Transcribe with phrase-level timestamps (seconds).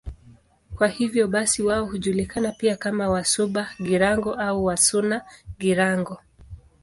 [0.75, 6.19] Kwa hiyo basi wao hujulikana pia kama Wasuba-Girango au Wasuna-Girango.